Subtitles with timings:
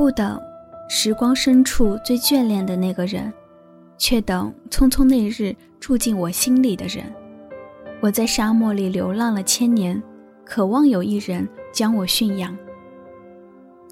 [0.00, 0.40] 不等
[0.88, 3.30] 时光深处最眷恋的那个人，
[3.98, 7.04] 却等匆匆那日住进我心里的人。
[8.00, 10.02] 我在沙漠里流浪了千年，
[10.42, 12.56] 渴望有一人将我驯养。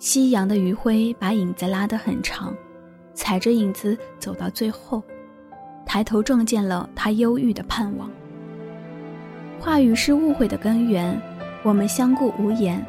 [0.00, 2.52] 夕阳的余晖把影子拉得很长，
[3.14, 5.00] 踩着影子走到最后，
[5.86, 8.10] 抬头撞见了他忧郁的盼望。
[9.60, 11.16] 话语是误会的根源，
[11.62, 12.84] 我们相顾无言，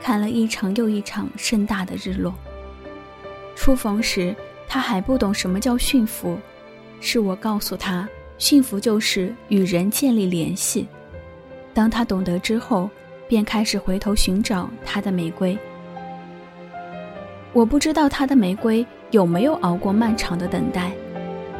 [0.00, 2.32] 看了一场又一场盛大的日落。
[3.54, 4.34] 初逢时，
[4.66, 6.38] 他还不懂什么叫驯服，
[7.00, 8.08] 是我告诉他。
[8.38, 10.88] 驯服就是与人建立联系。
[11.72, 12.90] 当他懂得之后，
[13.28, 15.56] 便开始回头寻找他的玫瑰。
[17.52, 20.90] 我不知道他的玫瑰有没有熬过漫长的等待，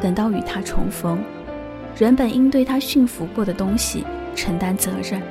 [0.01, 1.23] 等到与他重逢。
[1.95, 4.03] 人本应对他驯服过的东西
[4.35, 5.21] 承担责任。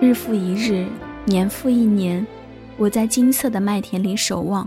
[0.00, 0.86] 日复一日，
[1.26, 2.26] 年复一年，
[2.78, 4.66] 我在金色的麦田里守望，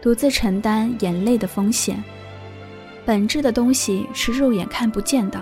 [0.00, 2.02] 独自承担眼泪的风险。
[3.04, 5.40] 本质的东西是肉眼看不见的，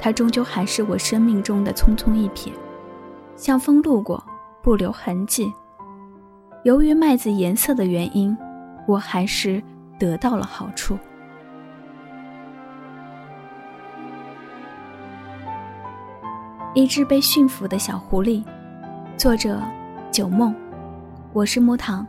[0.00, 2.50] 它终究还是我生命中的匆匆一瞥，
[3.36, 4.22] 像风路过，
[4.62, 5.52] 不留痕迹。
[6.64, 8.36] 由于麦子颜色的原因，
[8.86, 9.62] 我还是
[9.98, 10.98] 得到了好处。
[16.74, 18.42] 一只被驯服的小狐狸，
[19.16, 19.60] 作者：
[20.10, 20.54] 九梦，
[21.32, 22.06] 我是木糖。